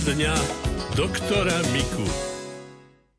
[0.00, 0.32] dňa
[0.96, 2.08] doktora Miku.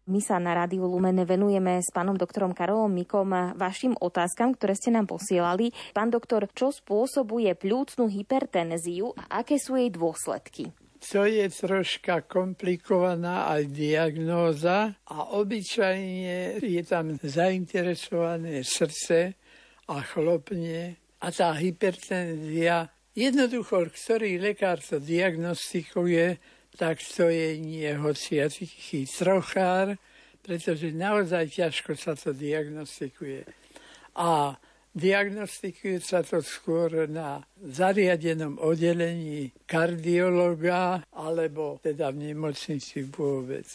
[0.09, 4.89] My sa na Rádiu Lumene venujeme s pánom doktorom Karolom Mikom vašim otázkam, ktoré ste
[4.89, 5.69] nám posielali.
[5.93, 10.73] Pán doktor, čo spôsobuje plúcnu hypertenziu a aké sú jej dôsledky?
[11.13, 19.37] To je troška komplikovaná aj diagnóza a obyčajne je tam zainteresované srdce
[19.85, 26.41] a chlopne a tá hypertenzia jednoducho, ktorý lekár to diagnostikuje,
[26.77, 27.91] tak to je nie
[29.07, 29.97] trochár,
[30.41, 33.45] pretože naozaj ťažko sa to diagnostikuje.
[34.17, 34.57] A
[34.91, 43.67] diagnostikuje sa to skôr na zariadenom oddelení kardiologa alebo teda v nemocnici vôbec.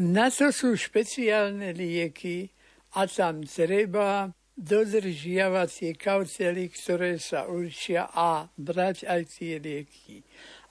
[0.00, 2.50] Na to sú špeciálne lieky
[2.98, 10.22] a tam treba dodržiavať tie kautely, ktoré sa určia a brať aj tie lieky.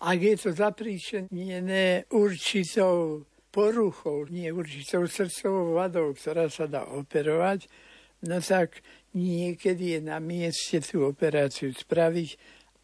[0.03, 7.71] Ak je to zapríčenené určitou poruchou, nie určitou srdcovou vadou, ktorá sa dá operovať,
[8.27, 8.83] no tak
[9.15, 12.29] niekedy je na mieste tú operáciu spraviť,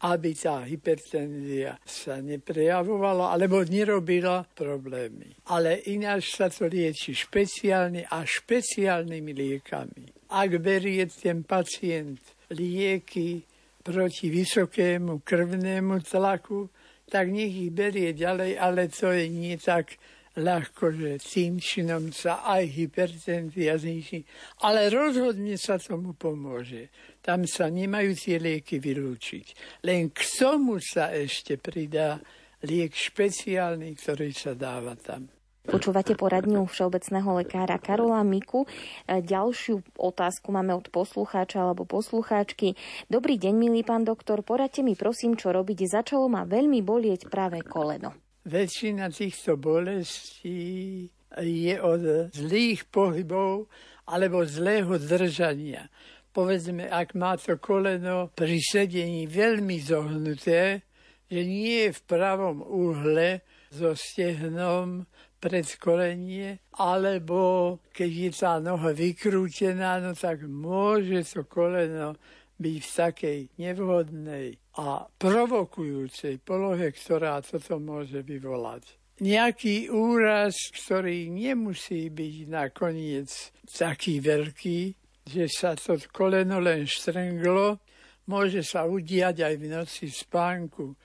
[0.00, 5.36] aby tá hypertenzia sa neprejavovala alebo nerobila problémy.
[5.52, 10.32] Ale ináč sa to lieči špeciálne a špeciálnymi liekami.
[10.32, 12.16] Ak berie ten pacient
[12.48, 13.44] lieky
[13.84, 16.79] proti vysokému krvnému tlaku,
[17.10, 19.98] tak nech ich berie ďalej, ale to je nie tak
[20.38, 24.22] ľahko, že tým činom sa aj hypertenzia zniží.
[24.62, 26.94] Ale rozhodne sa tomu pomôže.
[27.18, 29.46] Tam sa nemajú tie lieky vylúčiť.
[29.82, 32.22] Len k tomu sa ešte pridá
[32.62, 35.39] liek špeciálny, ktorý sa dáva tam.
[35.60, 38.64] Počúvate poradňu všeobecného lekára Karola Miku.
[38.64, 42.80] E, ďalšiu otázku máme od poslucháča alebo poslucháčky.
[43.12, 45.84] Dobrý deň, milý pán doktor, poradte mi prosím, čo robiť.
[46.00, 48.16] Začalo ma veľmi bolieť práve koleno.
[48.48, 51.04] Väčšina týchto bolestí
[51.36, 53.68] je od zlých pohybov
[54.08, 55.92] alebo zlého držania.
[56.32, 60.88] Povedzme, ak má to koleno pri sedení veľmi zohnuté,
[61.28, 65.06] že nie je v pravom uhle so stehnom
[65.40, 72.14] predkolenie, alebo keď je tá noha vykrútená, no tak môže to koleno
[72.60, 79.00] byť v takej nevhodnej a provokujúcej polohe, ktorá toto môže vyvolať.
[79.20, 83.28] Nejaký úraz, ktorý nemusí byť nakoniec
[83.68, 84.80] taký veľký,
[85.28, 87.80] že sa to koleno len štrnglo,
[88.28, 90.96] môže sa udiať aj v noci spánku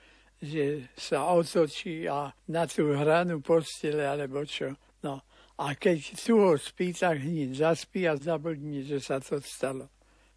[0.46, 4.78] že sa otočí a na tú hranu postele alebo čo.
[5.02, 5.26] No
[5.58, 9.88] a keď tu ho spí, tak hneď zaspí a zabudne, že sa to stalo.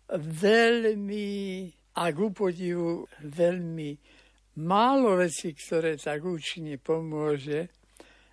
[0.09, 1.69] Veľmi,
[1.99, 3.91] a ku podivu, veľmi
[4.63, 7.69] málo vecí, ktoré tak účinne pomôže,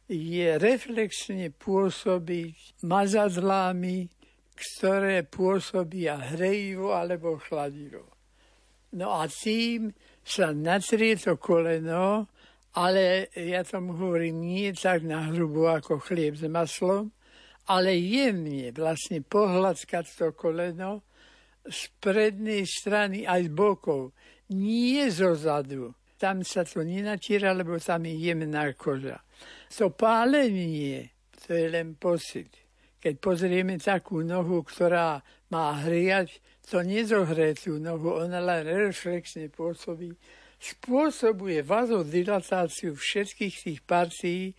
[0.06, 4.06] je reflexne pôsobiť mazadlami,
[4.54, 8.06] ktoré pôsobia hrejivo alebo chladivo.
[8.94, 9.91] No a tým
[10.26, 12.26] sa natrie to koleno,
[12.75, 17.14] ale ja tomu hovorím nie tak na hrubo ako chlieb s maslom,
[17.70, 21.06] ale jemne vlastne pohľadkať to koleno
[21.62, 24.15] z prednej strany aj z bokov,
[24.50, 25.94] nie zo zadu.
[26.19, 29.22] Tam sa to nenatiera, lebo tam je jemná koža.
[29.78, 31.10] To pálenie,
[31.47, 32.50] to je len pocit.
[32.98, 35.20] Keď pozrieme takú nohu, ktorá
[35.53, 40.10] má hriať, to nezohrie tú nohu, ona len reflexne pôsobí,
[40.59, 44.50] spôsobuje vazodilatáciu všetkých tých partií,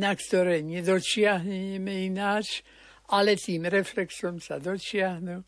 [0.00, 2.64] na ktoré nedočiahneme ináč,
[3.12, 5.42] ale tým reflexom sa dočiahnu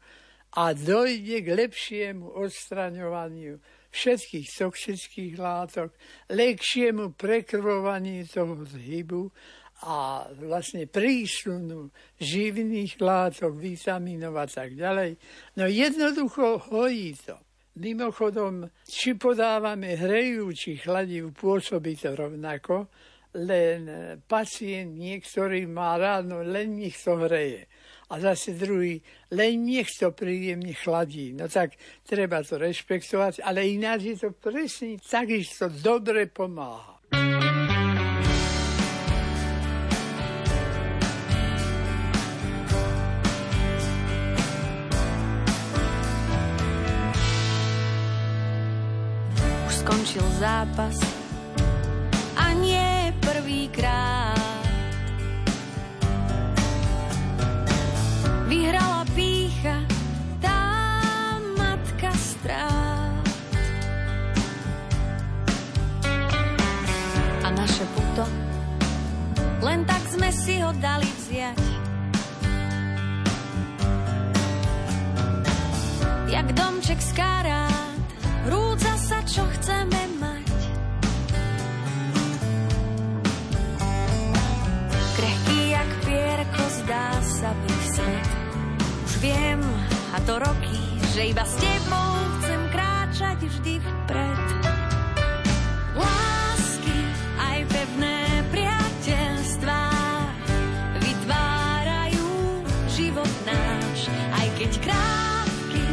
[0.53, 3.57] a dojde k lepšiemu odstraňovaniu
[3.93, 5.93] všetkých toxických látok,
[6.33, 9.33] lepšiemu prekrvovaniu toho zhybu
[9.83, 11.91] a vlastne prísunu
[12.23, 15.19] živných látok, vitamínov a tak ďalej.
[15.59, 17.39] No jednoducho hojí to.
[17.73, 22.93] Mimochodom, či podávame hrejú, či chladivú, pôsobí to rovnako,
[23.33, 23.89] len
[24.29, 27.65] pacient niektorý má ráno, len nech hreje.
[28.13, 29.01] A zase druhý,
[29.33, 31.33] len nech to príjemne chladí.
[31.33, 37.01] No tak treba to rešpektovať, ale ináč je to presne takisto dobre pomáha.
[50.43, 50.99] Zápas
[52.35, 54.35] a nie prvýkrát.
[58.51, 59.79] Vyhrala pícha,
[60.43, 60.67] tá
[61.55, 63.23] matka strát.
[67.47, 68.27] A naše puto
[70.83, 71.63] dali vziať.
[76.27, 77.13] Jak domček z
[89.23, 89.63] viem,
[90.11, 90.75] a to roky,
[91.15, 92.11] že iba s tebou
[92.43, 94.47] chcem kráčať vždy vpred.
[95.95, 96.99] Lásky,
[97.39, 98.19] aj pevné
[98.51, 99.85] priateľstvá
[100.99, 102.31] vytvárajú
[102.91, 104.11] život náš,
[104.43, 105.87] aj keď krátky,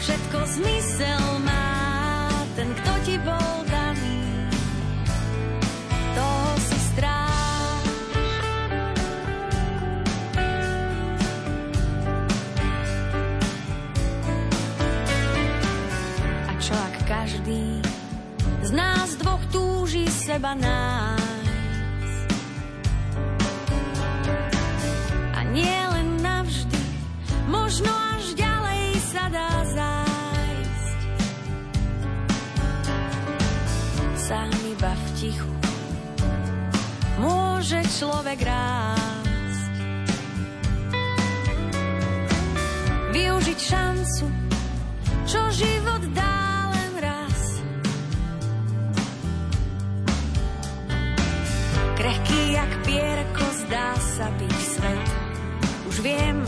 [0.00, 1.21] všetko zmysel
[20.32, 22.30] túži seba nájsť?
[25.36, 26.80] A nie len navždy,
[27.52, 31.00] možno až ďalej sa dá zájsť.
[34.16, 35.52] Sám iba v tichu
[37.20, 39.72] môže človek rásť.
[43.12, 44.51] Využiť šancu,
[54.30, 55.08] byť svet.
[55.88, 56.42] Už viem,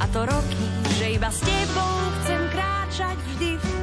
[0.00, 0.66] a to roky,
[0.98, 3.73] že iba s tebou chcem kráčať vždy.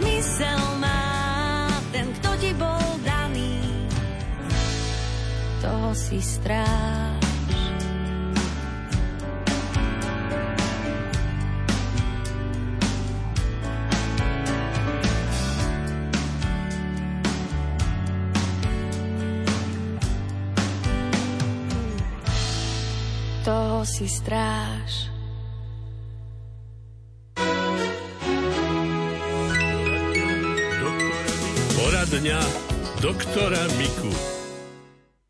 [0.00, 1.68] Zmysel má.
[1.92, 3.60] Ten, kto ti bol daný,
[5.60, 7.20] toho si stráž.
[23.44, 24.79] Toho si stráž.
[32.10, 32.42] Poradňa
[33.06, 34.10] doktora Miku.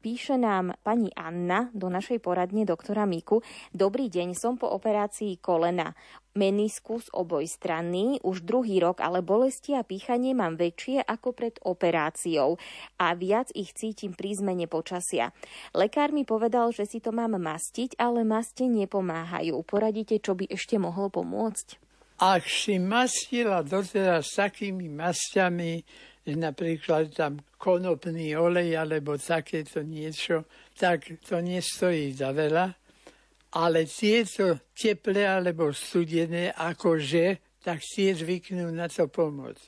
[0.00, 3.44] Píše nám pani Anna do našej poradne doktora Miku.
[3.68, 5.92] Dobrý deň, som po operácii kolena.
[6.32, 12.56] Meniskus obojstranný, už druhý rok, ale bolesti a pýchanie mám väčšie ako pred operáciou
[12.96, 15.36] a viac ich cítim pri zmene počasia.
[15.76, 19.52] Lekár mi povedal, že si to mám mastiť, ale maste nepomáhajú.
[19.68, 21.92] Poradíte, čo by ešte mohlo pomôcť?
[22.20, 25.84] Ak si mastila doteraz takými masťami,
[26.26, 30.44] že napríklad tam konopný olej alebo takéto niečo,
[30.76, 32.66] tak to nestojí za veľa.
[33.50, 39.64] Ale tieto teplé alebo studené, akože, tak tie zvyknú na to pomôcť.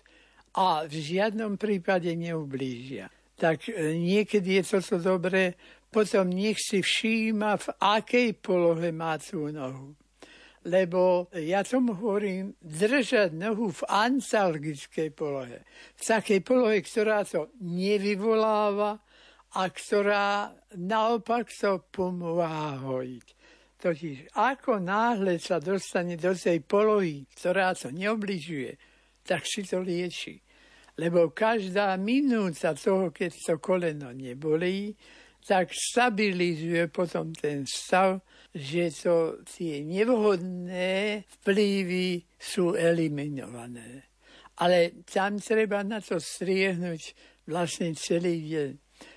[0.55, 3.11] A v žiadnom prípade neublížia.
[3.35, 5.59] Tak e, niekedy je toto dobré,
[5.91, 9.99] potom nech si všíma, v akej polohe má tú nohu
[10.63, 15.67] lebo ja tomu hovorím držať nohu v antalgickej polohe.
[15.99, 19.03] V takej polohe, ktorá to nevyvoláva
[19.53, 23.27] a ktorá naopak to pomáha hojiť.
[23.83, 28.79] Totiž ako náhle sa dostane do tej polohy, ktorá to neobližuje,
[29.27, 30.39] tak si to lieči.
[30.95, 34.95] Lebo každá minúta toho, keď to koleno nebolí,
[35.46, 38.22] tak stabilizuje potom ten stav,
[38.55, 44.06] že to tie nevhodné vplyvy sú eliminované.
[44.63, 47.03] Ale tam treba na to striehnúť
[47.49, 48.70] vlastne celý deň.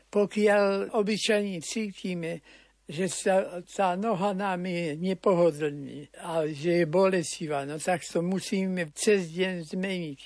[0.09, 2.39] Pokiaľ obyčajne cítime,
[2.85, 8.93] že sa, tá noha nám je nepohodlný a že je bolestivá, no tak to musíme
[8.93, 10.19] cez deň zmeniť.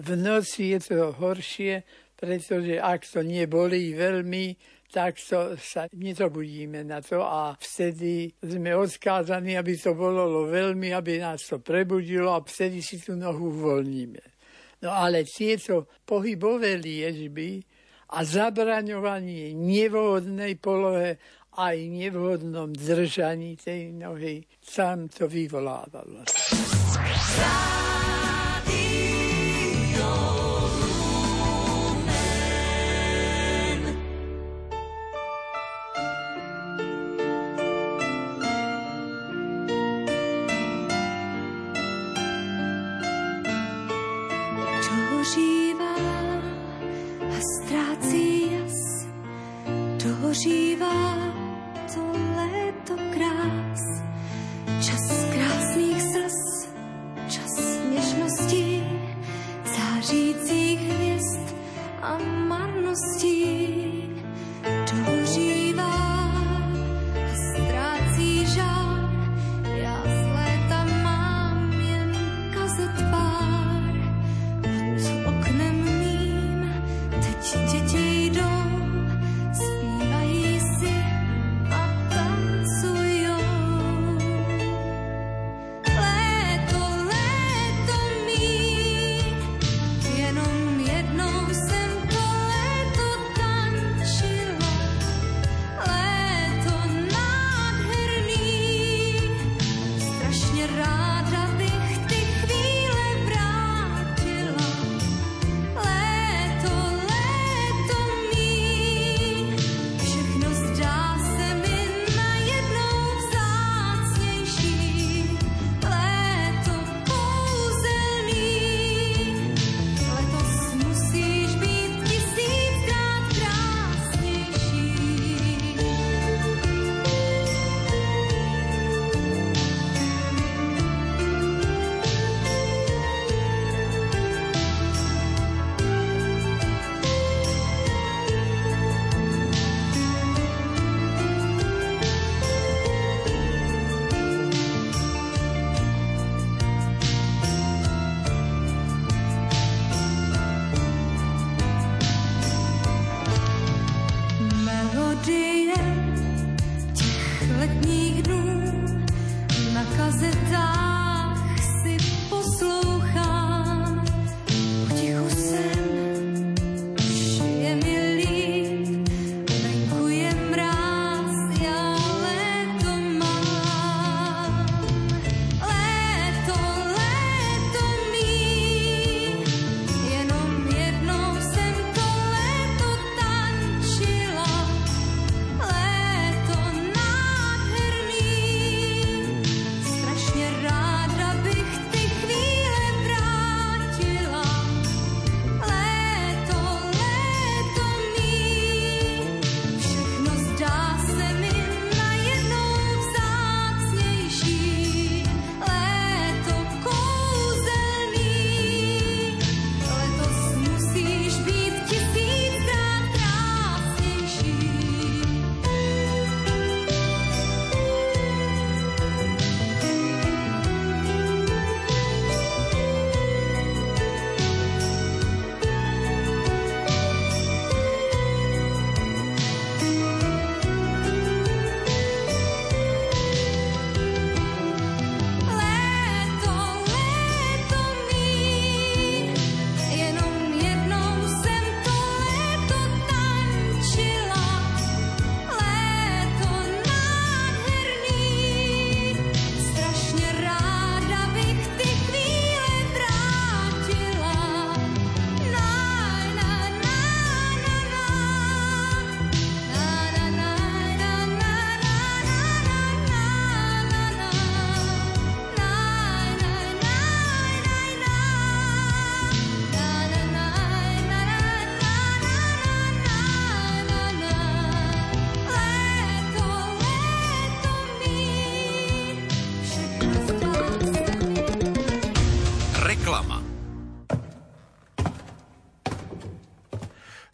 [0.00, 1.84] V noci je to horšie,
[2.16, 4.56] pretože ak to nebolí veľmi,
[4.90, 11.22] tak to sa nezobudíme na to a vtedy sme odkázaní, aby to bolo veľmi, aby
[11.22, 14.22] nás to prebudilo a vtedy si tú nohu uvoľníme.
[14.82, 17.62] No ale tieto pohybové liečby
[18.10, 21.22] a zabraňovanie nevhodnej polohe
[21.54, 25.30] aj nevhodnom držaní tej nohy, sám to
[47.40, 48.90] ztrácí jas
[50.32, 51.34] žívá
[51.94, 52.00] to
[52.36, 53.82] léto krás.
[54.80, 55.04] Čas
[55.34, 56.68] krásných slz,
[57.28, 57.54] čas
[57.94, 58.82] nežností,
[59.64, 61.54] zářících hvězd
[62.02, 62.18] a
[62.48, 63.99] marností.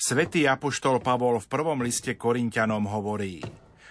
[0.07, 3.43] Svetý Apoštol Pavol v prvom liste Korintianom hovorí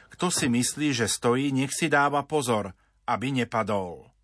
[0.07, 2.71] Kto si myslí, že stojí, nech si dáva pozor,
[3.03, 4.14] aby nepadol.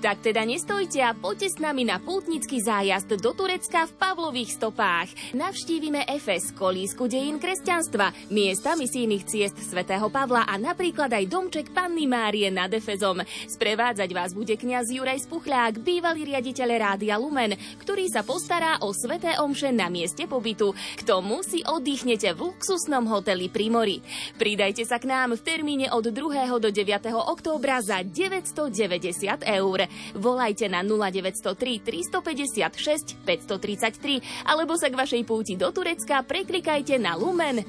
[0.00, 5.12] Tak teda nestojte a poďte s nami na pútnický zájazd do Turecka v Pavlových stopách.
[5.36, 12.08] Navštívime Efes, kolísku dejín kresťanstva, miesta misijných ciest svätého Pavla a napríklad aj domček Panny
[12.08, 13.20] Márie nad Efezom.
[13.28, 19.36] Sprevádzať vás bude kňaz Juraj Spuchľák, bývalý riaditeľ Rádia Lumen, ktorý sa postará o sveté
[19.36, 20.72] omše na mieste pobytu.
[20.96, 24.00] K tomu si oddychnete v luxusnom hoteli pri mori.
[24.40, 26.56] Pridajte sa k nám v termíne od 2.
[26.56, 26.88] do 9.
[27.12, 29.89] októbra za 990 eur.
[30.14, 37.62] Volajte na 0903 356 533 alebo sa k vašej púti do Turecka preklikajte na Lumen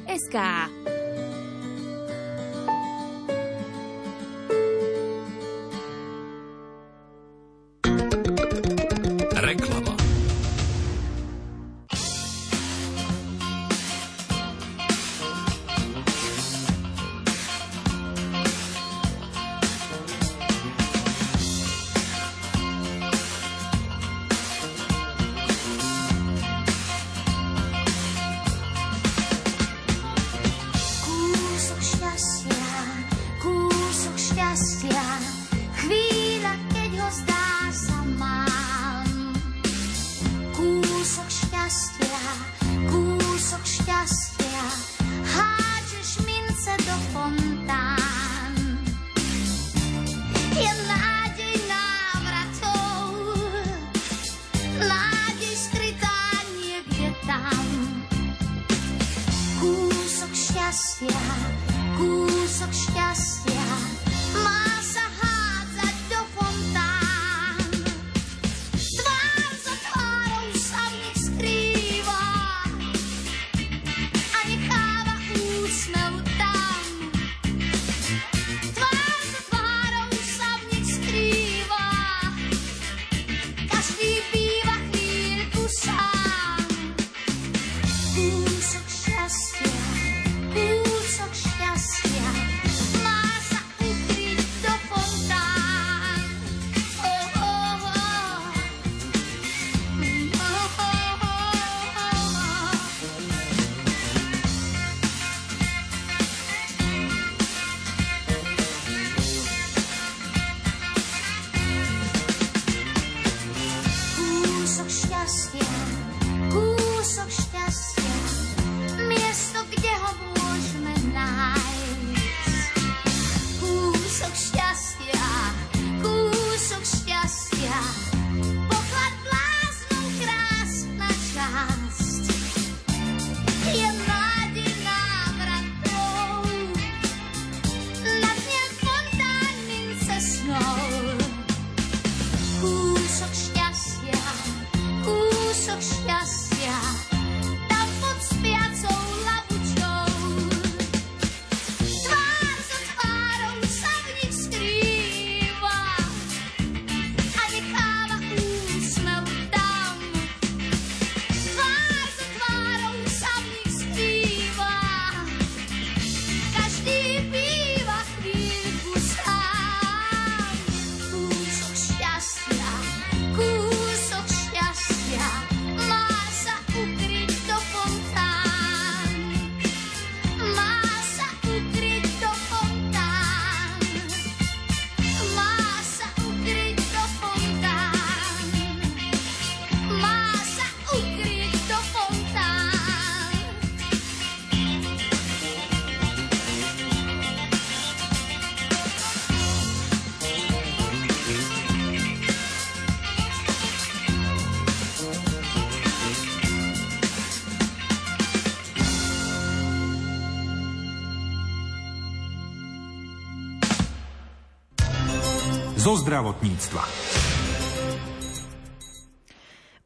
[215.91, 216.83] zo zdravotníctva.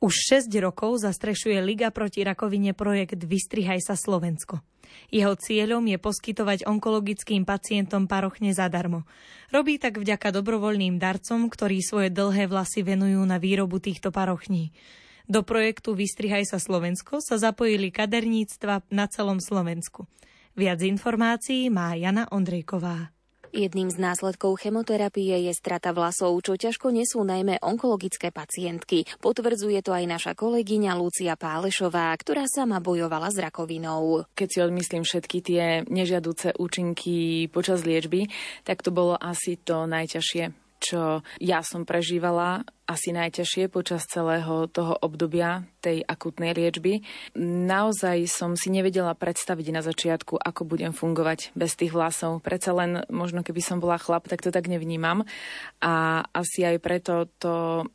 [0.05, 4.61] Už 6 rokov zastrešuje Liga proti rakovine projekt Vystrihaj sa Slovensko.
[5.09, 9.09] Jeho cieľom je poskytovať onkologickým pacientom parochne zadarmo.
[9.49, 14.77] Robí tak vďaka dobrovoľným darcom, ktorí svoje dlhé vlasy venujú na výrobu týchto parochní.
[15.25, 20.05] Do projektu Vystrihaj sa Slovensko sa zapojili kaderníctva na celom Slovensku.
[20.53, 23.14] Viac informácií má Jana Ondrejková.
[23.55, 29.07] Jedným z následkov chemoterapie je strata vlasov, čo ťažko nesú najmä onkologické pacientky.
[29.23, 34.27] Potvrdzuje to aj naša kolegyňa Lucia Pálešová, ktorá sama bojovala s rakovinou.
[34.35, 38.27] Keď si odmyslím všetky tie nežiaduce účinky počas liečby,
[38.67, 44.93] tak to bolo asi to najťažšie, čo ja som prežívala asi najťažšie počas celého toho
[45.01, 47.01] obdobia tej akutnej liečby.
[47.65, 52.45] Naozaj som si nevedela predstaviť na začiatku, ako budem fungovať bez tých vlasov.
[52.45, 55.25] Predsa len, možno keby som bola chlap, tak to tak nevnímam.
[55.81, 57.85] A asi aj preto to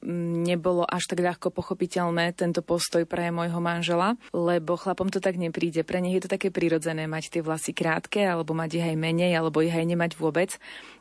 [0.42, 5.86] nebolo až tak ľahko pochopiteľné, tento postoj pre môjho manžela, lebo chlapom to tak nepríde.
[5.86, 9.38] Pre nich je to také prirodzené mať tie vlasy krátke, alebo mať ich aj menej,
[9.38, 10.58] alebo ich aj nemať vôbec.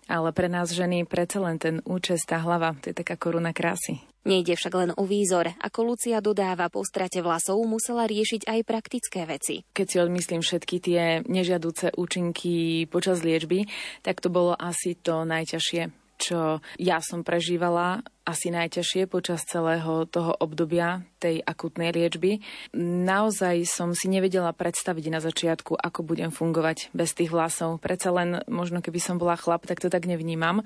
[0.10, 4.02] Ale pre nás ženy predsa len ten účes, tá hlava, to je taká koruna krásy.
[4.26, 5.56] Nejde však len o výzor.
[5.64, 9.64] Ako Lucia dodáva, po strate vlasov musela riešiť aj praktické veci.
[9.72, 13.70] Keď si odmyslím všetky tie nežiaduce účinky počas liečby,
[14.04, 20.38] tak to bolo asi to najťažšie, čo ja som prežívala asi najťažšie počas celého toho
[20.38, 22.46] obdobia tej akutnej liečby.
[22.78, 27.82] Naozaj som si nevedela predstaviť na začiatku, ako budem fungovať bez tých vlasov.
[27.82, 30.62] Predsa len, možno keby som bola chlap, tak to tak nevnímam.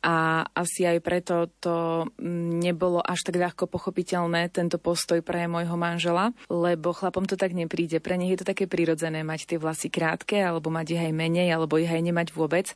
[0.00, 2.08] A asi aj preto to
[2.64, 8.00] nebolo až tak ľahko pochopiteľné, tento postoj pre môjho manžela, lebo chlapom to tak nepríde.
[8.00, 11.52] Pre nich je to také prirodzené mať tie vlasy krátke, alebo mať ich aj menej,
[11.52, 12.72] alebo ich aj nemať vôbec.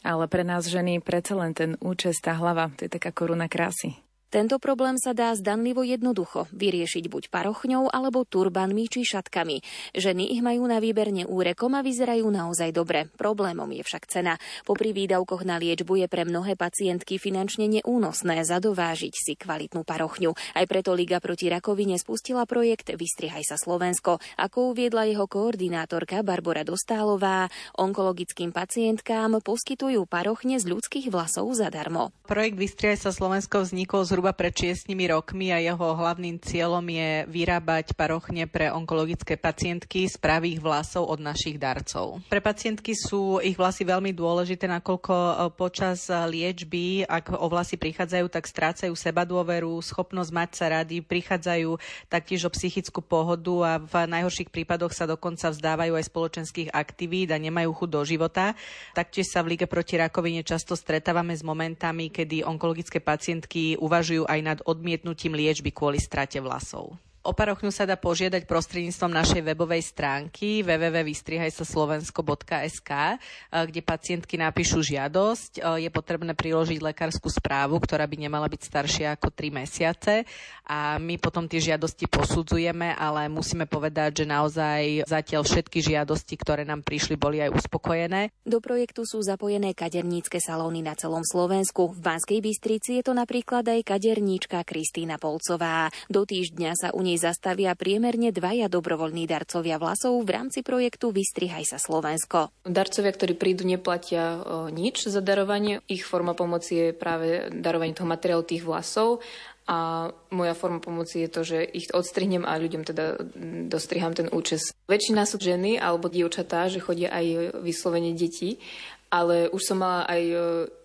[0.00, 3.79] Ale pre nás ženy predsa len ten účes, tá hlava, to je taká koruna krásy.
[3.80, 4.09] Grazie.
[4.30, 9.58] Tento problém sa dá zdanlivo jednoducho vyriešiť buď parochňou alebo turbanmi či šatkami.
[9.90, 13.10] Ženy ich majú na výber neúrekom a vyzerajú naozaj dobre.
[13.18, 14.38] Problémom je však cena.
[14.62, 20.30] Popri výdavkoch na liečbu je pre mnohé pacientky finančne neúnosné zadovážiť si kvalitnú parochňu.
[20.54, 24.22] Aj preto Liga proti rakovine spustila projekt Vystrihaj sa Slovensko.
[24.38, 32.14] Ako uviedla jeho koordinátorka Barbara Dostálová, onkologickým pacientkám poskytujú parochne z ľudských vlasov zadarmo.
[32.30, 37.24] Projekt Vystrihaj sa Slovensko vznikol zhruba zhruba pred 6 rokmi a jeho hlavným cieľom je
[37.24, 42.20] vyrábať parochne pre onkologické pacientky z pravých vlasov od našich darcov.
[42.28, 48.28] Pre pacientky sú ich vlasy veľmi dôležité, nakoľko e, počas liečby, ak o vlasy prichádzajú,
[48.28, 51.80] tak strácajú seba dôveru, schopnosť mať sa rady, prichádzajú
[52.12, 57.40] taktiež o psychickú pohodu a v najhorších prípadoch sa dokonca vzdávajú aj spoločenských aktivít a
[57.40, 58.52] nemajú chuť do života.
[58.92, 64.26] Taktiež sa v Lige proti rakovine často stretávame s momentami, kedy onkologické pacientky uvažujú uvažujú
[64.26, 66.98] aj nad odmietnutím liečby kvôli strate vlasov.
[67.20, 73.20] O parochňu sa dá požiadať prostredníctvom našej webovej stránky www.vystrihajsaslovensko.sk, eh,
[73.68, 75.60] kde pacientky napíšu žiadosť.
[75.60, 80.24] Eh, je potrebné priložiť lekárskú správu, ktorá by nemala byť staršia ako 3 mesiace
[80.64, 86.64] a my potom tie žiadosti posudzujeme, ale musíme povedať, že naozaj zatiaľ všetky žiadosti, ktoré
[86.64, 88.32] nám prišli, boli aj uspokojené.
[88.48, 91.92] Do projektu sú zapojené kadernícke salóny na celom Slovensku.
[91.92, 95.92] V Banskej Bystrici je to napríklad aj kaderníčka Kristýna Polcová.
[96.08, 101.74] Do týždňa sa u nej zastavia priemerne dvaja dobrovoľní darcovia vlasov v rámci projektu Vystrihaj
[101.74, 102.54] sa Slovensko.
[102.62, 104.38] Darcovia, ktorí prídu, neplatia
[104.70, 105.82] nič za darovanie.
[105.90, 109.26] Ich forma pomoci je práve darovanie toho materiálu tých vlasov
[109.66, 113.18] a moja forma pomoci je to, že ich odstrihnem a ľuďom teda
[113.66, 114.70] dostriham ten účes.
[114.86, 118.62] Väčšina sú ženy alebo dievčatá, že chodia aj vyslovene deti
[119.10, 120.22] ale už som mala aj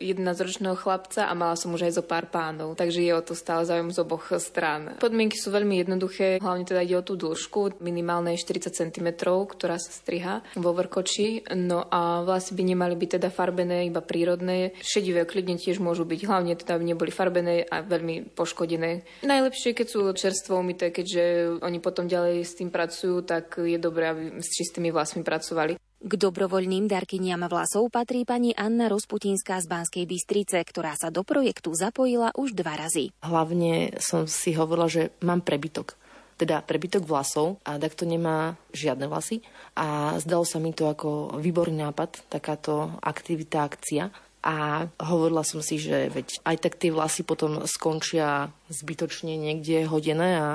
[0.02, 3.38] 11-ročného e, chlapca a mala som už aj zo pár pánov, takže je o to
[3.38, 4.98] stále záujem z oboch strán.
[4.98, 9.92] Podmienky sú veľmi jednoduché, hlavne teda ide o tú dĺžku, minimálne 40 cm, ktorá sa
[9.94, 14.74] striha vo vrkoči, no a vlasy by nemali byť teda farbené, iba prírodné.
[14.82, 19.06] Šedivé kľudne tiež môžu byť, hlavne teda aby neboli farbené a veľmi poškodené.
[19.22, 24.10] Najlepšie, keď sú čerstvo umyté, keďže oni potom ďalej s tým pracujú, tak je dobré,
[24.10, 25.85] aby s čistými vlasmi pracovali.
[26.04, 31.72] K dobrovoľným darkyniam vlasov patrí pani Anna Rozputinská z Banskej Bystrice, ktorá sa do projektu
[31.72, 33.16] zapojila už dva razy.
[33.24, 35.96] Hlavne som si hovorila, že mám prebytok
[36.36, 39.40] teda prebytok vlasov a takto nemá žiadne vlasy.
[39.76, 44.12] A zdalo sa mi to ako výborný nápad, takáto aktivita, akcia.
[44.46, 50.30] A hovorila som si, že veď aj tak tie vlasy potom skončia zbytočne niekde hodené
[50.38, 50.50] a,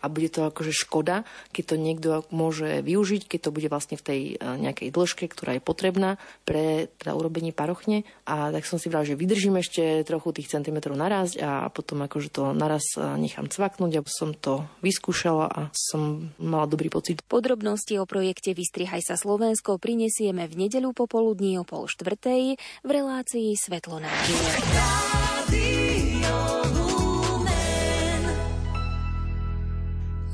[0.00, 1.24] a bude to akože škoda,
[1.56, 5.56] keď to niekto môže využiť, keď to bude vlastne v tej e, nejakej dĺžke, ktorá
[5.56, 8.04] je potrebná pre teda urobenie parochne.
[8.28, 12.28] A tak som si vral, že vydržím ešte trochu tých centimetrov naraz a potom akože
[12.30, 17.24] to naraz e, nechám cvaknúť, aby som to vyskúšala a som mala dobrý pocit.
[17.24, 23.56] Podrobnosti o projekte Vystrihaj sa Slovensko prinesieme v nedeľu popoludní o pol štvrtej v relácii
[23.56, 24.12] Svetlo na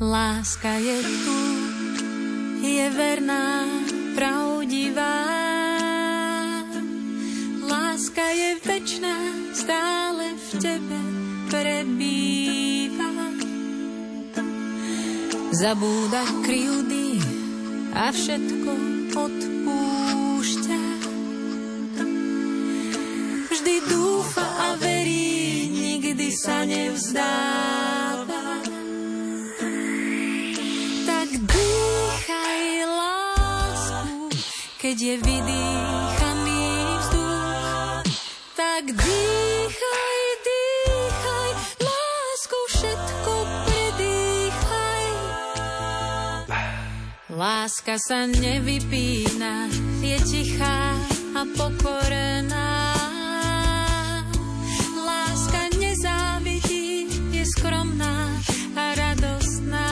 [0.00, 1.40] Láska je tu,
[2.64, 3.68] je verná,
[4.16, 5.28] pravdivá.
[7.68, 9.20] Láska je večná,
[9.52, 11.00] stále v tebe
[11.52, 13.12] prebýva.
[15.52, 17.20] Zabúda kryjúdy
[17.92, 18.72] a všetko
[19.12, 20.82] odpúšťa.
[23.52, 27.89] Vždy dúfa a verí, nikdy sa nevzdáva.
[34.90, 36.66] Keď je vydýchaný
[36.98, 38.10] vzduch,
[38.58, 43.32] tak dýchaj, dýchaj, lásku všetko
[43.70, 45.06] predýchaj.
[47.38, 49.70] Láska sa nevypína,
[50.02, 50.98] je tichá
[51.38, 52.74] a pokorená.
[55.06, 58.26] Láska nezávidí, je skromná
[58.74, 59.86] a radostná.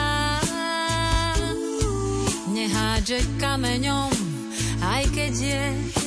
[2.51, 4.18] Nehádže kameňom
[5.19, 5.98] aj keď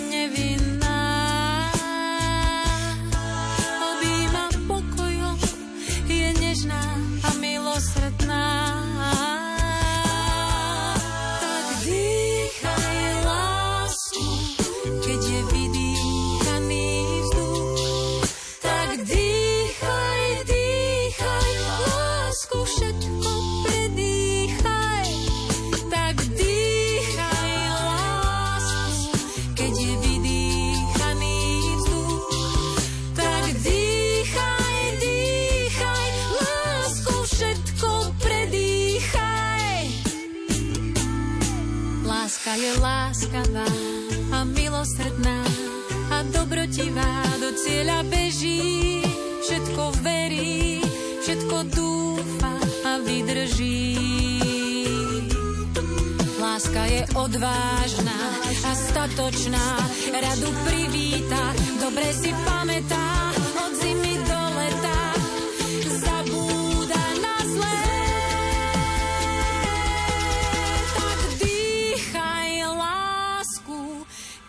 [42.52, 43.68] Láska je láskavá
[44.28, 45.40] a milosrdná
[46.12, 49.00] a dobrotivá do cieľa beží.
[49.40, 50.84] Všetko verí,
[51.24, 52.52] všetko dúfa
[52.84, 53.96] a vydrží.
[56.36, 58.20] Láska je odvážna
[58.68, 63.31] a statočná, radu privíta, dobre si pamätá,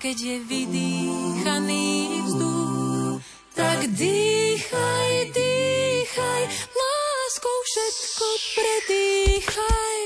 [0.04, 1.88] keď je vydýchaný
[2.28, 3.24] vzduch.
[3.56, 6.44] Tak dýchaj, dýchaj,
[6.76, 10.00] láskou všetko predýchaj.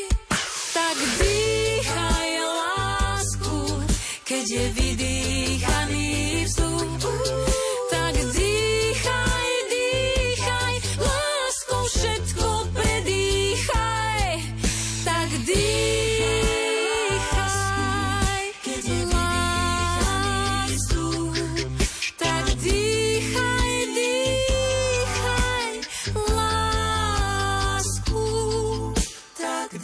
[0.78, 3.58] Tak dýchaj lásku,
[4.22, 4.87] keď je vydýchaný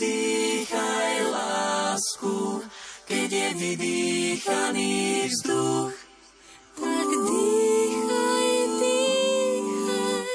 [0.04, 2.63] dýchaj lásku,
[3.08, 4.94] keď je vydýchaný
[5.32, 5.96] vzduch.
[6.76, 8.48] Tak dýchaj,
[8.84, 10.34] dýchaj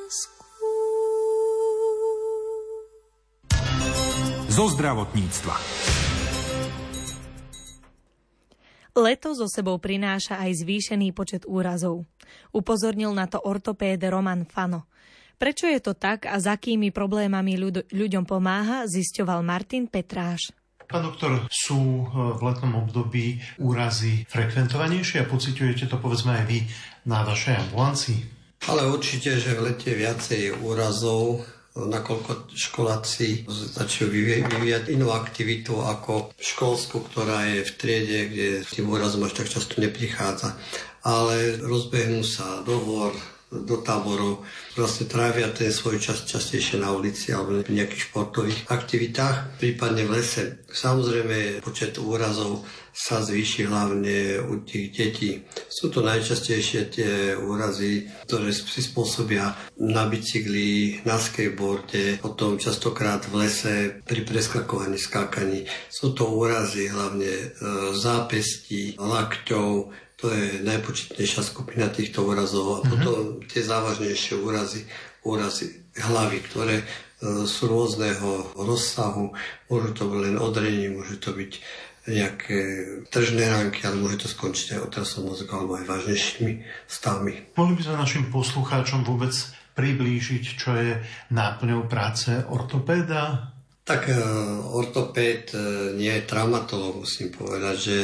[0.00, 0.70] lásku.
[4.48, 5.56] Zo zdravotníctva.
[8.98, 12.02] Leto so sebou prináša aj zvýšený počet úrazov.
[12.50, 14.90] Upozornil na to ortopéd Roman Fano.
[15.38, 20.50] Prečo je to tak a s akými problémami ľud- ľuďom pomáha, zisťoval Martin Petráš.
[20.90, 26.58] Pán doktor, sú e, v letnom období úrazy frekventovanejšie a pociťujete to povedzme aj vy
[27.06, 28.20] na vašej ambulancii?
[28.66, 31.46] Ale určite, že v lete viacej úrazov,
[31.78, 39.22] nakoľko školáci začajú vyvíjať, inú aktivitu ako školskú, ktorá je v triede, kde tým úrazom
[39.22, 40.58] až tak často neprichádza.
[41.06, 43.14] Ale rozbehnú sa do hor,
[43.48, 44.44] do táborov,
[44.76, 50.20] vlastne trávia ten svoj čas častejšie na ulici alebo v nejakých športových aktivitách, prípadne v
[50.20, 50.60] lese.
[50.68, 55.30] Samozrejme, počet úrazov sa zvýši hlavne u tých detí.
[55.70, 63.46] Sú to najčastejšie tie úrazy, ktoré si spôsobia na bicykli, na skateboarde, potom častokrát v
[63.46, 65.64] lese pri preskakovaní, skákaní.
[65.88, 67.46] Sú to úrazy hlavne e,
[67.94, 72.82] zápestí, lakťov, to je najpočetnejšia skupina týchto úrazov.
[72.82, 74.82] A potom tie závažnejšie úrazy,
[75.22, 76.84] úrazy hlavy, ktoré e,
[77.46, 79.30] sú rôzneho rozsahu.
[79.70, 81.52] Môžu to byť len odrenie, môže to byť
[82.10, 82.60] nejaké
[83.12, 86.52] tržné ránky, ale môže to skončiť aj otrasom mozgu alebo aj vážnejšími
[86.88, 87.54] stavmi.
[87.54, 89.30] Mohli by sme našim poslucháčom vôbec
[89.78, 90.98] priblížiť, čo je
[91.30, 93.54] náplňou práce ortopéda?
[93.86, 94.18] Tak e,
[94.74, 95.58] ortopéd e,
[95.94, 97.98] nie je traumatolog, musím povedať, že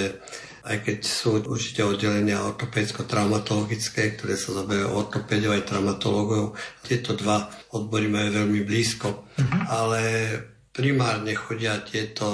[0.65, 6.57] aj keď sú určite oddelenia ortopédsko-traumatologické, ktoré sa zabývajú ortopédiou aj traumatológov.
[6.81, 9.61] Tieto dva odbory majú veľmi blízko, mm-hmm.
[9.69, 10.01] ale
[10.73, 12.27] primárne chodia tieto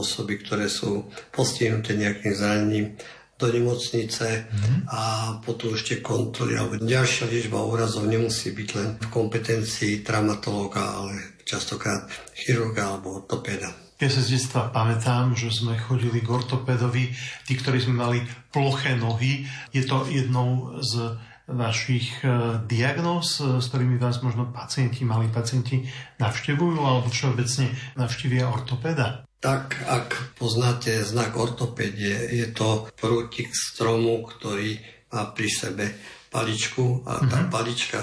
[0.00, 2.96] osoby, ktoré sú postihnuté nejakým zranením
[3.36, 4.78] do nemocnice mm-hmm.
[4.88, 5.02] a
[5.44, 6.56] potom ešte kontroly.
[6.56, 13.85] Alebo ďalšia liečba úrazov nemusí byť len v kompetencii traumatológa, ale častokrát chirurga alebo ortopéda.
[13.96, 17.16] Ja sa z detstva pamätám, že sme chodili k ortopedovi,
[17.48, 18.18] tí, ktorí sme mali
[18.52, 19.48] ploché nohy.
[19.72, 21.16] Je to jednou z
[21.48, 25.80] vašich e, diagnóz, e, s ktorými vás možno pacienti, mali pacienti
[26.20, 29.24] navštevujú, alebo všeobecne navštívia ortopeda?
[29.40, 34.76] Tak, ak poznáte znak ortopédie, je to prútik stromu, ktorý
[35.08, 35.84] má pri sebe
[36.28, 37.54] paličku a tá mm-hmm.
[37.54, 37.98] palička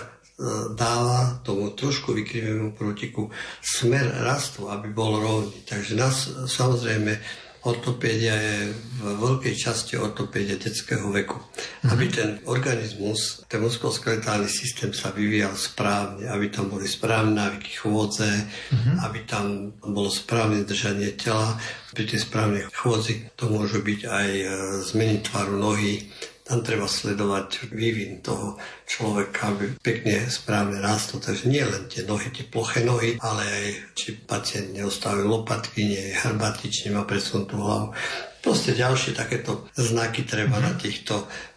[0.75, 3.31] dáva tomu trošku vykrivenému prútiku
[3.63, 5.63] smer rastu, aby bol rovný.
[5.63, 7.15] Takže nás samozrejme
[7.63, 11.39] ortopédia je v veľkej časti ortopédia detského veku.
[11.39, 11.89] Mm-hmm.
[11.95, 18.27] Aby ten organizmus, ten muskuloskeletálny systém sa vyvíjal správne, aby tam boli správne návyky chôdze,
[18.27, 18.95] mm-hmm.
[19.07, 21.55] aby tam bolo správne držanie tela.
[21.95, 24.47] Pri tej správnej chôdzi to môže byť aj e,
[24.83, 26.09] zmeny tvaru nohy,
[26.43, 31.23] tam treba sledovať vývin toho človeka, aby pekne správne rástol.
[31.23, 36.03] Takže nie len tie nohy, tie ploché nohy, ale aj či pacient neostávajú lopatky, nie
[36.11, 37.95] je hrbatič, nemá presunutú hlavu.
[38.43, 40.67] Proste ďalšie takéto znaky treba mm-hmm.
[40.67, 41.13] na týchto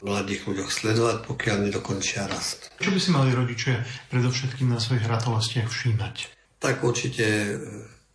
[0.07, 2.71] mladých ľuďoch sledovať, pokiaľ nedokončia rast.
[2.79, 3.83] Čo by si mali rodičia
[4.15, 6.31] predovšetkým na svojich ratolostiach všímať?
[6.63, 7.59] Tak určite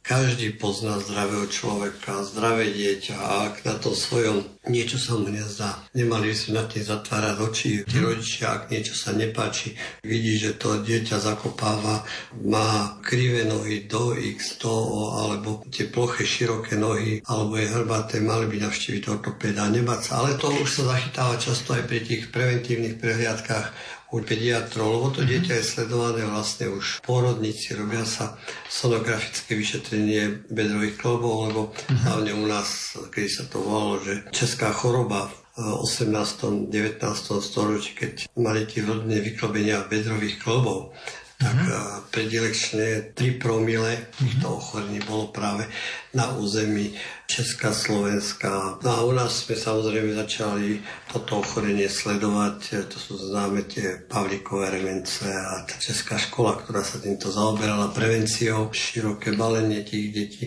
[0.01, 5.81] každý pozná zdravého človeka, zdravé dieťa a ak na to svojom niečo sa mu nezdá,
[5.93, 7.69] nemali by sme na tým zatvárať oči.
[7.85, 8.05] Tí Mhm.
[8.05, 9.73] rodičia, ak niečo sa nepáči,
[10.05, 12.05] vidí, že to dieťa zakopáva,
[12.45, 18.21] má krivé nohy do X, do O, alebo tie ploché, široké nohy, alebo je hrbaté,
[18.21, 20.11] mali by navštíviť ortopéda, nebať sa.
[20.21, 23.67] Ale to už sa zachytáva často aj pri tých preventívnych prehliadkách
[24.11, 28.35] u pediatrov, lebo to dieťa je sledované vlastne už v pôrodnici, robia sa
[28.67, 35.31] sonografické vyšetrenie bedrových klbov, lebo hlavne u nás, keď sa to volalo, že česká choroba
[35.31, 36.71] v 18.
[36.71, 36.99] 19.
[37.39, 40.95] storočí, keď mali tie rodné vyklobenia bedrových klbov,
[41.41, 42.13] tak mm-hmm.
[42.13, 45.65] predilekčne 3 promile týchto ochorení bolo práve
[46.13, 46.93] na území
[47.31, 48.75] Česká, Slovenska.
[48.83, 52.91] No a u nás sme samozrejme začali toto ochorenie sledovať.
[52.91, 58.75] To sú známe tie Pavlíkové remence a tá Česká škola, ktorá sa týmto zaoberala prevenciou,
[58.75, 60.45] široké balenie tých detí.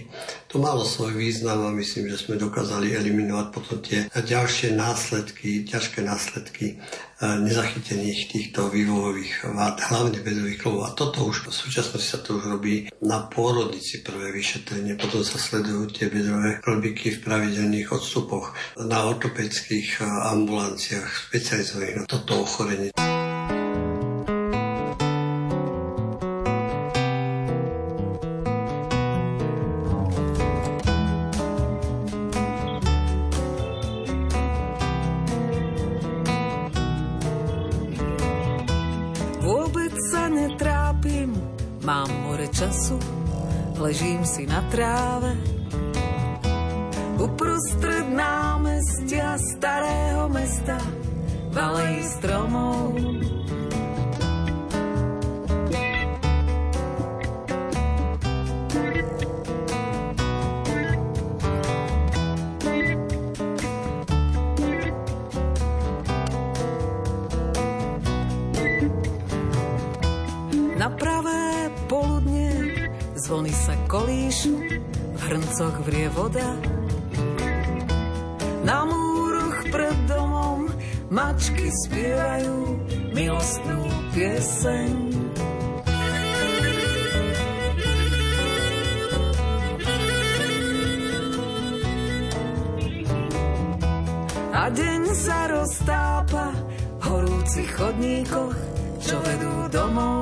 [0.53, 6.05] To malo svoj význam a myslím, že sme dokázali eliminovať potom tie ďalšie následky, ťažké
[6.05, 10.87] následky eh, nezachytených týchto vývojových vád, hlavne bedrových klubov.
[10.87, 15.43] A toto už v súčasnosti sa to už robí na pôrodnici prvé vyšetrenie, potom sa
[15.55, 22.91] sledujú tie bedrové klbiky v pravidelných odstupoch na ortopedských eh, ambulanciách špecializovaných na toto ochorenie.
[39.39, 41.31] Vôbec sa netrápim,
[41.87, 42.99] mám more času,
[43.85, 45.37] ležím si na tráve.
[47.21, 50.81] Uprostred námestia starého mesta,
[51.53, 52.97] valej stromov.
[75.55, 76.59] V hrncoch vrie voda.
[78.67, 80.67] Na múroch pred domom
[81.15, 82.83] mačky spievajú
[83.15, 83.79] milostnú
[84.19, 84.91] pieseň.
[94.59, 96.51] A deň sa roztápa
[96.99, 98.59] v horúcich chodníkoch,
[98.99, 100.14] čo vedú domov.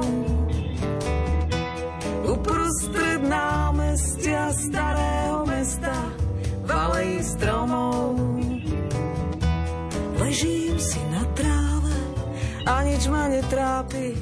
[12.67, 14.15] A nič ma netrápi,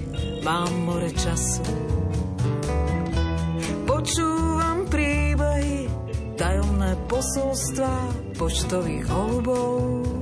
[0.44, 1.64] mám more času.
[3.84, 5.88] Počúvam príbehy,
[6.40, 7.92] tajomné posolstva
[8.36, 10.19] poštových holubov.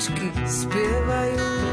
[0.00, 1.69] Mačky spievajú.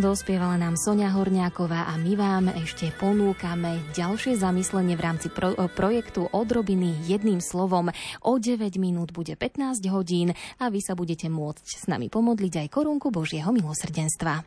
[0.00, 6.24] Dospievala nám Sonia Horňáková a my vám ešte ponúkame ďalšie zamyslenie v rámci pro- projektu
[6.32, 7.92] Odrobiny jedným slovom.
[8.24, 12.72] O 9 minút bude 15 hodín a vy sa budete môcť s nami pomodliť aj
[12.72, 14.40] korunku Božieho milosrdenstva.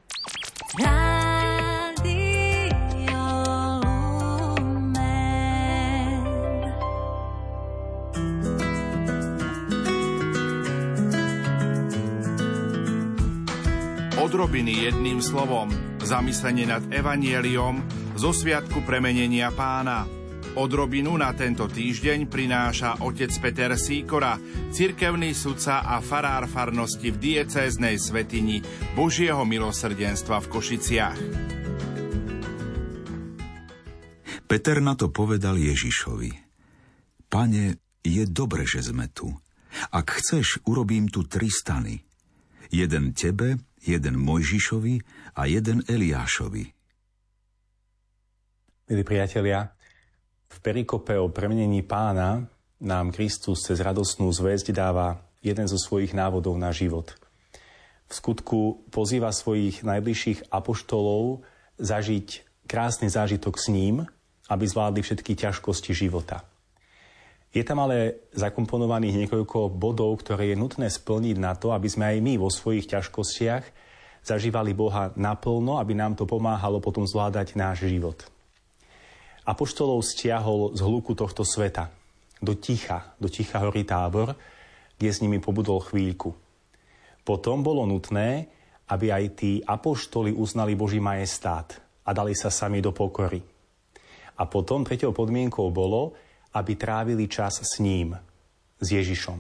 [14.34, 15.70] Odrobiny jedným slovom.
[16.02, 17.86] Zamyslenie nad evanieliom
[18.18, 20.10] zo Sviatku premenenia pána.
[20.58, 24.42] Odrobinu na tento týždeň prináša otec Peter Síkora,
[24.74, 28.58] cirkevný sudca a farár farnosti v diecéznej svetini
[28.98, 31.20] Božieho milosrdenstva v Košiciach.
[34.50, 36.34] Peter na to povedal Ježišovi.
[37.30, 39.30] Pane, je dobre, že sme tu.
[39.94, 42.02] Ak chceš, urobím tu tri stany.
[42.74, 44.96] Jeden tebe, jeden Mojžišovi
[45.36, 46.64] a jeden Eliášovi.
[48.88, 49.72] Milí priatelia,
[50.52, 52.46] v perikope o premenení pána
[52.84, 57.16] nám Kristus cez radosnú zväzť dáva jeden zo svojich návodov na život.
[58.08, 61.48] V skutku pozýva svojich najbližších apoštolov
[61.82, 62.28] zažiť
[62.70, 64.06] krásny zážitok s ním,
[64.52, 66.46] aby zvládli všetky ťažkosti života.
[67.54, 72.18] Je tam ale zakomponovaných niekoľko bodov, ktoré je nutné splniť na to, aby sme aj
[72.18, 73.64] my vo svojich ťažkostiach
[74.26, 78.26] zažívali Boha naplno, aby nám to pomáhalo potom zvládať náš život.
[79.46, 81.94] Apoštolov stiahol z hluku tohto sveta
[82.42, 84.34] do ticha, do ticha hory tábor,
[84.98, 86.34] kde s nimi pobudol chvíľku.
[87.24, 88.50] Potom bolo nutné,
[88.92, 93.40] aby aj tí apoštoli uznali Boží majestát a dali sa sami do pokory.
[94.36, 96.18] A potom tretou podmienkou bolo,
[96.54, 98.14] aby trávili čas s ním,
[98.78, 99.40] s Ježišom.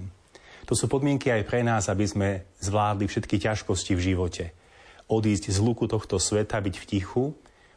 [0.66, 4.46] To sú podmienky aj pre nás, aby sme zvládli všetky ťažkosti v živote.
[5.12, 7.26] Odísť z luku tohto sveta, byť v tichu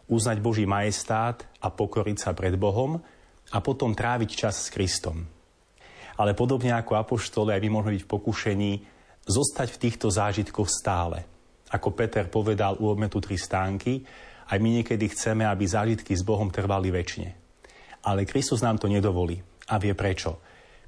[0.06, 3.02] uznať Boží majestát a pokoriť sa pred Bohom
[3.50, 5.26] a potom tráviť čas s Kristom.
[6.16, 8.72] Ale podobne ako apoštole, aj my môžeme byť v pokušení
[9.26, 11.26] zostať v týchto zážitkoch stále.
[11.74, 14.06] Ako Peter povedal, urobme tu tri stánky,
[14.46, 17.45] aj my niekedy chceme, aby zážitky s Bohom trvali väčšine.
[18.06, 19.42] Ale Kristus nám to nedovolí.
[19.66, 20.38] A vie prečo.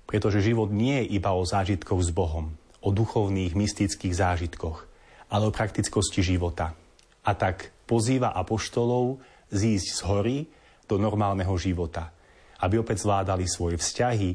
[0.06, 4.86] Pretože život nie je iba o zážitkoch s Bohom, o duchovných, mystických zážitkoch,
[5.34, 6.78] ale o praktickosti života.
[7.26, 9.18] A tak pozýva apoštolov
[9.50, 10.38] zísť z hory
[10.86, 12.14] do normálneho života.
[12.62, 14.30] Aby opäť zvládali svoje vzťahy,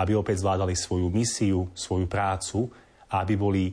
[0.00, 2.72] aby opäť zvládali svoju misiu, svoju prácu
[3.12, 3.64] a aby boli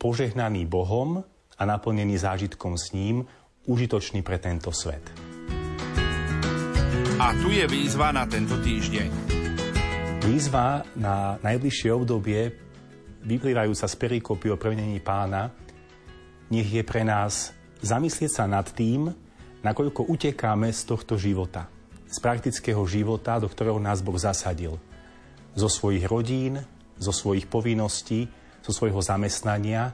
[0.00, 1.20] požehnaní Bohom
[1.56, 3.28] a naplnení zážitkom s ním,
[3.68, 5.35] užitočný pre tento svet.
[7.16, 9.08] A tu je výzva na tento týždeň.
[10.28, 12.52] Výzva na najbližšie obdobie,
[13.24, 15.48] vyplývajúca z perikopy o premenení pána,
[16.52, 19.08] nech je pre nás zamyslieť sa nad tým,
[19.64, 21.72] nakoľko utekáme z tohto života.
[22.04, 24.76] Z praktického života, do ktorého nás Boh zasadil.
[25.56, 26.60] Zo svojich rodín,
[27.00, 28.28] zo svojich povinností,
[28.60, 29.88] zo svojho zamestnania,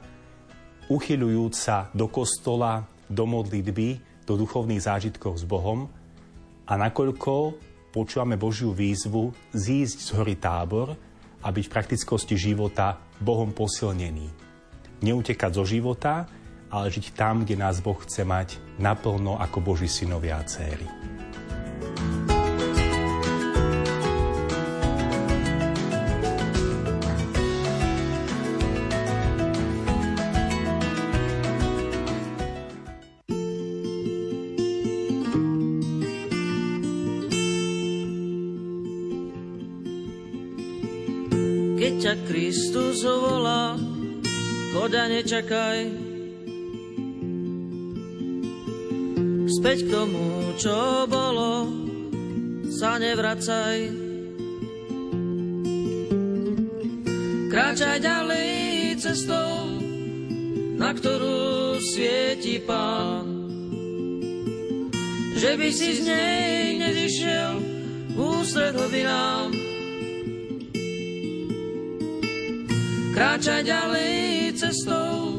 [0.91, 6.02] uchyľujúc sa do kostola, do modlitby, do duchovných zážitkov s Bohom
[6.63, 7.33] a nakoľko
[7.91, 10.95] počúvame Božiu výzvu zísť z hory tábor
[11.43, 14.31] a byť v praktickosti života Bohom posilnený.
[15.03, 16.23] Neutekať zo života,
[16.71, 20.87] ale žiť tam, kde nás Boh chce mať naplno ako Boží synovia a céry.
[42.03, 43.79] Ťa Kristus volá,
[44.75, 45.79] choď a nečakaj,
[49.63, 51.71] Späť k tomu, čo bolo,
[52.67, 53.87] sa nevracaj.
[57.47, 58.51] Kráčaj ďalej
[58.99, 59.79] cestou,
[60.75, 63.23] na ktorú svieti Pán.
[65.39, 67.51] Že by si z nej nezišiel
[68.19, 69.62] ústred hlbinám.
[73.13, 74.13] Kráčaj ďalej
[74.57, 75.37] cestou,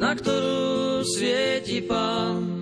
[0.00, 2.60] na ktorú svieti Pán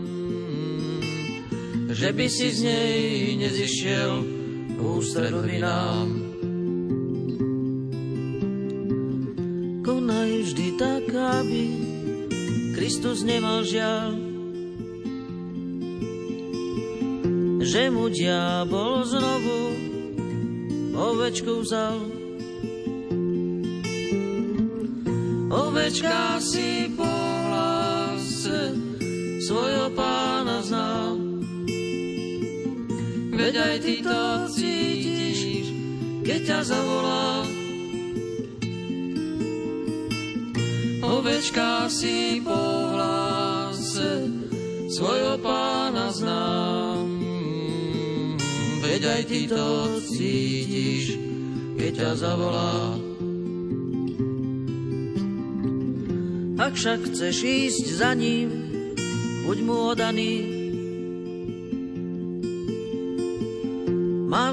[1.99, 3.01] že by si z nej
[3.43, 4.12] nezišiel
[4.79, 6.07] ústredovinám.
[9.83, 11.64] Konaj vždy tak, aby
[12.79, 14.14] Kristus nemal žiaľ,
[17.66, 19.59] že mu diabol znovu
[20.95, 22.18] ovečku vzal.
[25.49, 28.76] Ovečka si po hlase
[29.40, 31.16] svojho pána znal.
[33.32, 34.20] Veď aj ty to
[34.53, 35.72] cítiš,
[36.20, 37.49] keď ťa zavolá.
[41.01, 42.61] Ovečka si po
[42.92, 44.28] hlase
[44.92, 47.09] svojho pána znám.
[48.84, 51.16] Veď aj ty to cítiš,
[51.80, 53.08] keď ťa zavolá.
[56.69, 58.53] Ak však chceš ísť za ním,
[59.49, 60.59] buď mu odaný,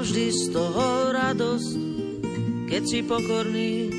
[0.06, 1.72] vždy z toho radosť,
[2.72, 3.92] keď si pokorný.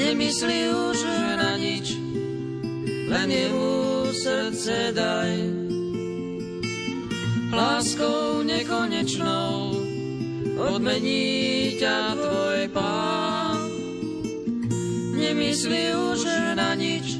[0.00, 0.98] Nemyslí už
[1.36, 1.92] na nič,
[3.12, 3.74] len jemu
[4.14, 5.32] srdce daj.
[7.52, 9.76] Láskou nekonečnou
[10.56, 13.21] odmení ťa tvoj pán.
[15.32, 16.28] Nemyslí už
[16.60, 17.16] na nič,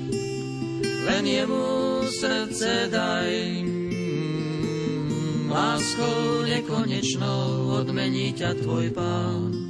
[1.09, 3.33] len jemu srdce daj.
[5.49, 9.62] Láskou nekonečnou odmení ťa tvoj pán.